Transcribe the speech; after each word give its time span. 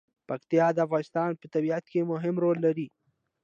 پکتیا 0.29 0.67
د 0.73 0.77
افغانستان 0.87 1.31
په 1.39 1.45
طبیعت 1.53 1.85
کې 1.91 2.09
مهم 2.11 2.35
رول 2.43 2.57
لري. 2.65 2.87